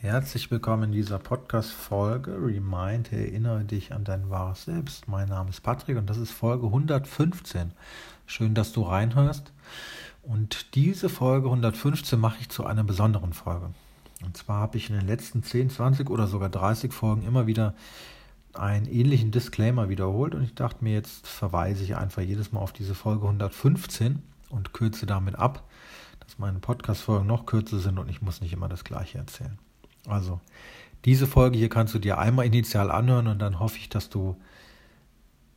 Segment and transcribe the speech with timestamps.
[0.00, 2.30] Herzlich willkommen in dieser Podcast-Folge.
[2.40, 5.08] Remind, erinnere dich an dein wahres Selbst.
[5.08, 7.72] Mein Name ist Patrick und das ist Folge 115.
[8.24, 9.52] Schön, dass du reinhörst.
[10.22, 13.70] Und diese Folge 115 mache ich zu einer besonderen Folge.
[14.24, 17.74] Und zwar habe ich in den letzten 10, 20 oder sogar 30 Folgen immer wieder
[18.54, 22.72] einen ähnlichen Disclaimer wiederholt und ich dachte mir, jetzt verweise ich einfach jedes Mal auf
[22.72, 25.68] diese Folge 115 und kürze damit ab,
[26.20, 29.58] dass meine Podcast-Folgen noch kürzer sind und ich muss nicht immer das Gleiche erzählen.
[30.08, 30.40] Also,
[31.04, 34.36] diese Folge hier kannst du dir einmal initial anhören und dann hoffe ich, dass du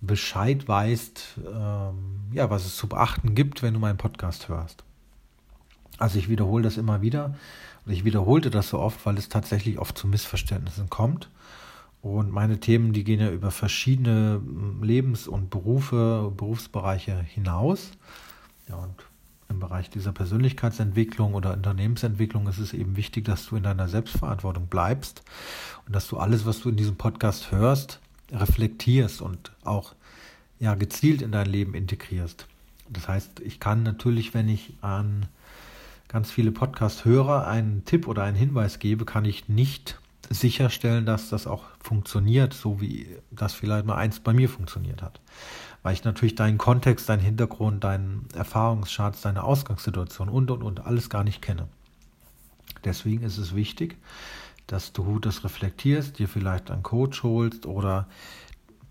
[0.00, 4.84] Bescheid weißt, ähm, ja, was es zu beachten gibt, wenn du meinen Podcast hörst.
[5.98, 7.34] Also ich wiederhole das immer wieder
[7.84, 11.28] und ich wiederholte das so oft, weil es tatsächlich oft zu Missverständnissen kommt.
[12.02, 14.40] Und meine Themen, die gehen ja über verschiedene
[14.80, 17.90] Lebens- und Berufe, Berufsbereiche hinaus.
[18.68, 18.94] Ja, und
[19.50, 24.66] im Bereich dieser Persönlichkeitsentwicklung oder Unternehmensentwicklung ist es eben wichtig, dass du in deiner Selbstverantwortung
[24.66, 25.22] bleibst
[25.86, 28.00] und dass du alles, was du in diesem Podcast hörst,
[28.32, 29.94] reflektierst und auch
[30.58, 32.46] ja, gezielt in dein Leben integrierst.
[32.88, 35.26] Das heißt, ich kann natürlich, wenn ich an
[36.08, 39.98] ganz viele Podcast-Hörer einen Tipp oder einen Hinweis gebe, kann ich nicht
[40.28, 45.20] sicherstellen, dass das auch funktioniert, so wie das vielleicht mal eins bei mir funktioniert hat
[45.82, 51.10] weil ich natürlich deinen Kontext, deinen Hintergrund, deinen Erfahrungsschatz, deine Ausgangssituation und und und alles
[51.10, 51.68] gar nicht kenne.
[52.84, 53.96] Deswegen ist es wichtig,
[54.66, 58.06] dass du das reflektierst, dir vielleicht einen Coach holst oder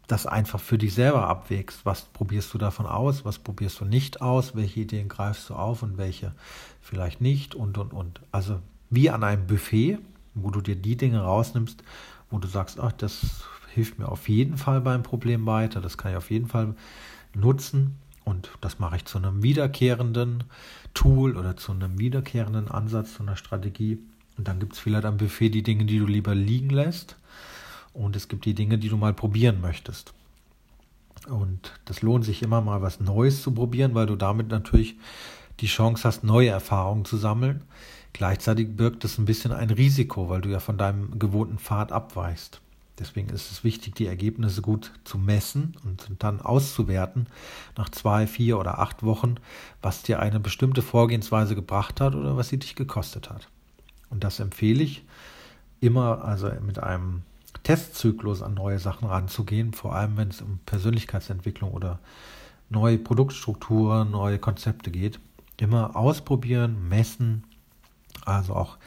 [0.07, 1.85] das einfach für dich selber abwägst.
[1.85, 5.83] Was probierst du davon aus, was probierst du nicht aus, welche Ideen greifst du auf
[5.83, 6.33] und welche
[6.81, 8.19] vielleicht nicht und und und.
[8.31, 9.99] Also wie an einem Buffet,
[10.33, 11.83] wo du dir die Dinge rausnimmst,
[12.31, 13.43] wo du sagst, ach, das
[13.79, 16.75] hilft mir auf jeden Fall beim Problem weiter, das kann ich auf jeden Fall
[17.33, 20.43] nutzen und das mache ich zu einem wiederkehrenden
[20.93, 23.99] Tool oder zu einem wiederkehrenden Ansatz, zu einer Strategie.
[24.37, 27.15] Und dann gibt es vielleicht am Buffet die Dinge, die du lieber liegen lässt
[27.93, 30.13] und es gibt die Dinge, die du mal probieren möchtest.
[31.29, 34.97] Und das lohnt sich immer mal was Neues zu probieren, weil du damit natürlich
[35.61, 37.63] die Chance hast, neue Erfahrungen zu sammeln.
[38.11, 42.59] Gleichzeitig birgt es ein bisschen ein Risiko, weil du ja von deinem gewohnten Pfad abweichst.
[42.99, 47.27] Deswegen ist es wichtig, die Ergebnisse gut zu messen und dann auszuwerten
[47.77, 49.35] nach zwei, vier oder acht Wochen,
[49.81, 53.47] was dir eine bestimmte Vorgehensweise gebracht hat oder was sie dich gekostet hat.
[54.09, 55.03] Und das empfehle ich
[55.79, 57.23] immer, also mit einem
[57.63, 61.99] Testzyklus an neue Sachen ranzugehen, vor allem wenn es um Persönlichkeitsentwicklung oder
[62.69, 65.19] neue Produktstrukturen, neue Konzepte geht.
[65.57, 67.43] Immer ausprobieren, messen,
[68.25, 68.77] also auch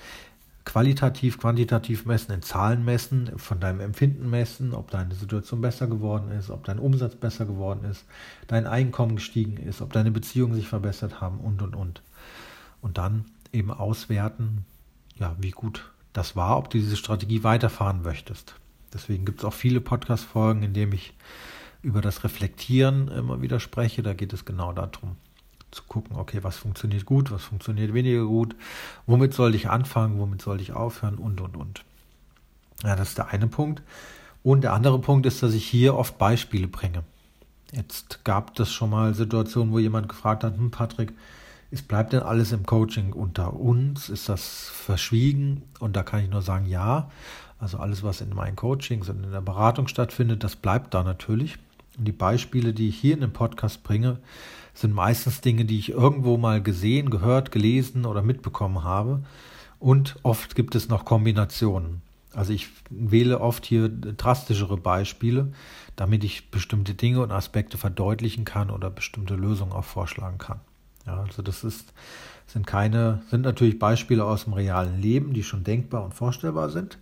[0.65, 6.31] qualitativ, quantitativ messen, in Zahlen messen, von deinem Empfinden messen, ob deine Situation besser geworden
[6.31, 8.05] ist, ob dein Umsatz besser geworden ist,
[8.47, 12.03] dein Einkommen gestiegen ist, ob deine Beziehungen sich verbessert haben und, und, und.
[12.81, 14.65] Und dann eben auswerten,
[15.17, 18.55] ja, wie gut das war, ob du diese Strategie weiterfahren möchtest.
[18.93, 21.15] Deswegen gibt es auch viele Podcast-Folgen, in denen ich
[21.83, 24.03] über das Reflektieren immer wieder spreche.
[24.03, 25.17] Da geht es genau darum,
[25.73, 28.55] zu gucken, okay, was funktioniert gut, was funktioniert weniger gut,
[29.07, 31.85] womit sollte ich anfangen, womit sollte ich aufhören und, und, und.
[32.85, 33.83] Ja, das ist der eine Punkt.
[34.43, 37.05] Und der andere Punkt ist, dass ich hier oft Beispiele bringe.
[37.73, 41.15] Jetzt gab es schon mal Situationen, wo jemand gefragt hat, hm, Patrick,
[41.71, 44.11] es bleibt denn alles im Coaching unter uns?
[44.11, 45.63] Ist das verschwiegen?
[45.81, 47.11] Und da kann ich nur sagen, ja.
[47.59, 51.59] Also alles, was in meinen Coachings und in der Beratung stattfindet, das bleibt da natürlich.
[51.99, 54.19] Und die Beispiele, die ich hier in dem Podcast bringe,
[54.75, 59.23] sind meistens Dinge, die ich irgendwo mal gesehen, gehört, gelesen oder mitbekommen habe.
[59.79, 62.03] Und oft gibt es noch Kombinationen.
[62.35, 65.53] Also ich wähle oft hier drastischere Beispiele,
[65.97, 70.61] damit ich bestimmte Dinge und Aspekte verdeutlichen kann oder bestimmte Lösungen auch vorschlagen kann.
[71.07, 71.93] Ja, also das ist,
[72.47, 76.97] sind keine, sind natürlich Beispiele aus dem realen Leben, die schon denkbar und vorstellbar sind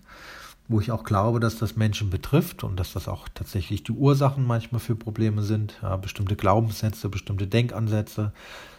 [0.70, 4.46] wo ich auch glaube, dass das Menschen betrifft und dass das auch tatsächlich die Ursachen
[4.46, 5.74] manchmal für Probleme sind.
[5.82, 8.32] Ja, bestimmte Glaubenssätze, bestimmte Denkansätze,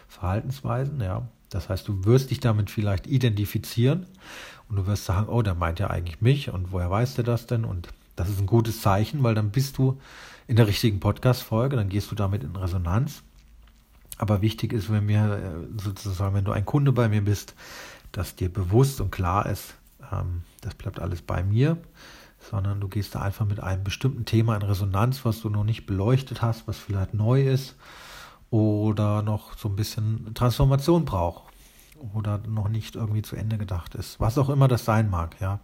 [0.08, 1.02] Verhaltensweisen.
[1.02, 4.06] Ja, das heißt, du wirst dich damit vielleicht identifizieren
[4.70, 7.46] und du wirst sagen, oh, der meint ja eigentlich mich und woher weiß der das
[7.46, 7.66] denn?
[7.66, 10.00] Und das ist ein gutes Zeichen, weil dann bist du
[10.46, 13.22] in der richtigen Podcast-Folge, dann gehst du damit in Resonanz.
[14.16, 17.54] Aber wichtig ist, wenn mir äh, sozusagen, wenn du ein Kunde bei mir bist,
[18.12, 19.74] dass dir bewusst und klar ist,
[20.12, 21.78] ähm, das bleibt alles bei mir,
[22.50, 25.86] sondern du gehst da einfach mit einem bestimmten Thema in Resonanz, was du noch nicht
[25.86, 27.76] beleuchtet hast, was vielleicht neu ist
[28.50, 31.52] oder noch so ein bisschen Transformation braucht
[32.14, 35.60] oder noch nicht irgendwie zu Ende gedacht ist, was auch immer das sein mag, ja.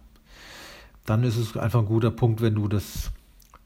[1.05, 3.11] Dann ist es einfach ein guter Punkt, wenn du das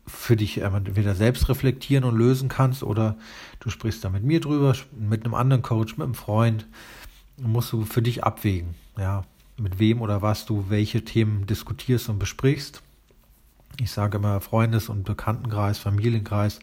[0.06, 3.18] für dich entweder selbst reflektieren und lösen kannst oder
[3.60, 6.68] du sprichst da mit mir drüber, mit einem anderen Coach, mit einem Freund,
[7.42, 9.24] musst du für dich abwägen, ja,
[9.58, 12.82] mit wem oder was du welche Themen diskutierst und besprichst.
[13.80, 16.60] Ich sage immer Freundes- und Bekanntenkreis, Familienkreis,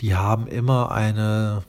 [0.00, 1.64] die haben immer eine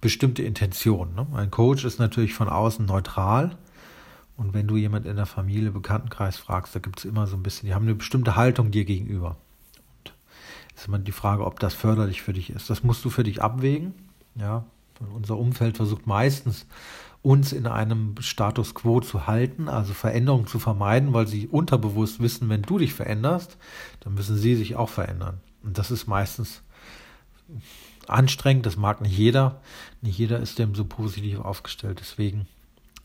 [0.00, 1.14] bestimmte Intention.
[1.14, 1.26] Ne?
[1.34, 3.56] Ein Coach ist natürlich von außen neutral.
[4.36, 7.42] Und wenn du jemand in der Familie, Bekanntenkreis fragst, da gibt es immer so ein
[7.42, 9.36] bisschen, die haben eine bestimmte Haltung dir gegenüber.
[9.98, 10.14] Und
[10.76, 12.70] ist immer die Frage, ob das förderlich für dich ist.
[12.70, 13.94] Das musst du für dich abwägen.
[14.36, 14.64] Ja,
[15.12, 16.66] unser Umfeld versucht meistens
[17.28, 22.48] uns in einem Status quo zu halten, also Veränderungen zu vermeiden, weil sie unterbewusst wissen,
[22.48, 23.58] wenn du dich veränderst,
[24.00, 25.38] dann müssen sie sich auch verändern.
[25.62, 26.62] Und das ist meistens
[28.06, 29.60] anstrengend, das mag nicht jeder.
[30.00, 31.98] Nicht jeder ist dem so positiv aufgestellt.
[32.00, 32.46] Deswegen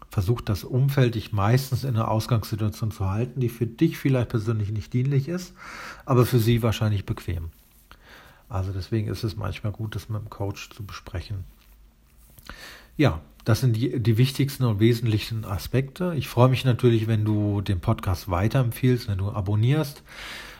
[0.10, 4.72] versucht das Umfeld dich meistens in einer Ausgangssituation zu halten, die für dich vielleicht persönlich
[4.72, 5.54] nicht dienlich ist,
[6.06, 7.50] aber für sie wahrscheinlich bequem.
[8.48, 11.44] Also deswegen ist es manchmal gut, das mit dem Coach zu besprechen.
[12.96, 16.14] Ja, das sind die, die wichtigsten und wesentlichen Aspekte.
[16.16, 20.04] Ich freue mich natürlich, wenn du den Podcast weiterempfiehlst, wenn du abonnierst.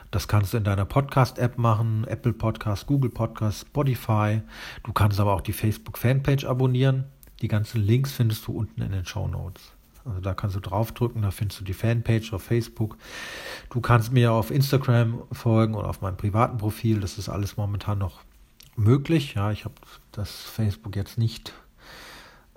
[0.10, 4.42] Das kannst du in deiner Podcast-App machen, Apple Podcast, Google Podcast, Spotify.
[4.84, 7.06] Du kannst aber auch die Facebook-Fanpage abonnieren.
[7.42, 9.72] Die ganzen Links findest du unten in den Show Notes.
[10.06, 12.98] Also da kannst du draufdrücken, da findest du die Fanpage auf Facebook.
[13.70, 17.00] Du kannst mir auf Instagram folgen oder auf meinem privaten Profil.
[17.00, 18.22] Das ist alles momentan noch
[18.76, 19.36] möglich.
[19.36, 19.76] Ja, ich habe
[20.12, 21.54] das Facebook jetzt nicht.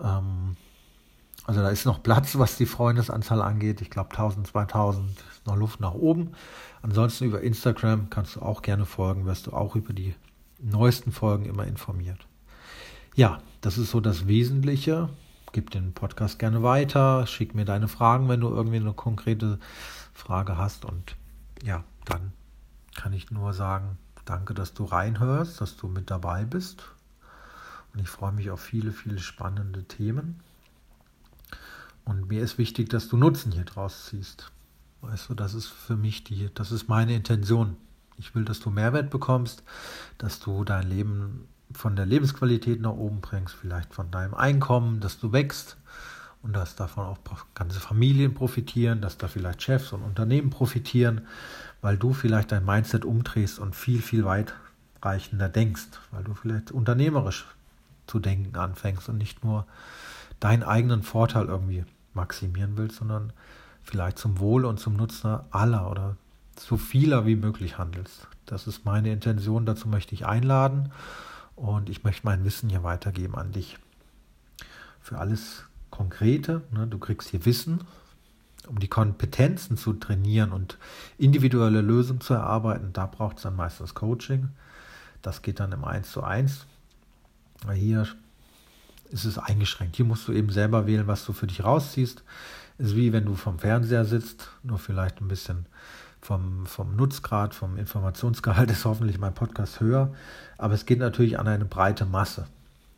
[0.03, 0.57] Ähm,
[1.47, 3.81] also da ist noch Platz, was die Freundesanzahl angeht.
[3.81, 6.33] Ich glaube 1000, 2000 ist noch Luft nach oben.
[6.83, 10.15] Ansonsten über Instagram kannst du auch gerne folgen, wirst du auch über die
[10.59, 12.27] neuesten Folgen immer informiert.
[13.15, 15.09] Ja, das ist so das Wesentliche.
[15.53, 19.59] Gib den Podcast gerne weiter, schick mir deine Fragen, wenn du irgendwie eine konkrete
[20.13, 20.85] Frage hast.
[20.85, 21.17] Und
[21.63, 22.33] ja, dann
[22.95, 26.85] kann ich nur sagen, danke, dass du reinhörst, dass du mit dabei bist.
[27.97, 30.41] Und ich freue mich auf viele, viele spannende Themen.
[32.05, 34.53] Und mir ist wichtig, dass du Nutzen hier draus ziehst.
[35.01, 37.79] Weißt du, das ist für mich die, das ist meine Intention.
[38.19, 39.63] Ich will, dass du Mehrwert bekommst,
[40.19, 45.19] dass du dein Leben von der Lebensqualität nach oben bringst, vielleicht von deinem Einkommen, dass
[45.19, 45.79] du wächst
[46.43, 47.19] und dass davon auch
[47.55, 51.23] ganze Familien profitieren, dass da vielleicht Chefs und Unternehmen profitieren,
[51.81, 57.47] weil du vielleicht dein Mindset umdrehst und viel, viel weitreichender denkst, weil du vielleicht unternehmerisch
[58.07, 59.67] zu denken anfängst und nicht nur
[60.41, 63.33] deinen eigenen Vorteil irgendwie maximieren willst, sondern
[63.83, 66.17] vielleicht zum Wohl und zum Nutzen aller oder
[66.59, 68.27] so vieler wie möglich handelst.
[68.47, 70.93] Das ist meine Intention, dazu möchte ich einladen
[71.55, 73.79] und ich möchte mein Wissen hier weitergeben an dich.
[75.01, 77.81] Für alles Konkrete, ne, du kriegst hier Wissen,
[78.67, 80.79] um die Kompetenzen zu trainieren und
[81.19, 84.51] individuelle Lösungen zu erarbeiten, da braucht es dann meistens Coaching.
[85.23, 86.67] Das geht dann im 1 zu 1.
[87.73, 88.07] Hier
[89.11, 89.97] ist es eingeschränkt.
[89.97, 92.23] Hier musst du eben selber wählen, was du für dich rausziehst
[92.79, 95.67] ist wie wenn du vom Fernseher sitzt, nur vielleicht ein bisschen
[96.21, 100.15] vom, vom Nutzgrad, vom Informationsgehalt ist hoffentlich mein Podcast höher,
[100.59, 102.47] aber es geht natürlich an eine breite Masse.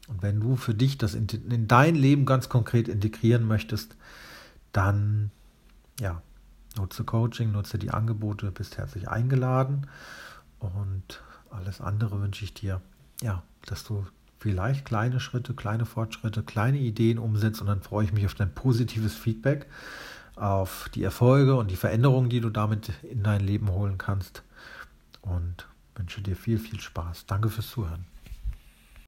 [0.09, 3.95] Und wenn du für dich das in, in dein Leben ganz konkret integrieren möchtest,
[4.73, 5.31] dann
[6.01, 6.23] ja,
[6.77, 9.87] nutze Coaching, nutze die Angebote, bist herzlich eingeladen
[10.59, 12.81] und alles andere wünsche ich dir,
[13.21, 14.07] ja, dass du
[14.38, 18.55] vielleicht kleine Schritte, kleine Fortschritte, kleine Ideen umsetzt und dann freue ich mich auf dein
[18.55, 19.67] positives Feedback,
[20.37, 24.42] auf die Erfolge und die Veränderungen, die du damit in dein Leben holen kannst
[25.23, 25.66] und
[25.97, 27.26] wünsche dir viel, viel Spaß.
[27.26, 28.07] Danke fürs Zuhören.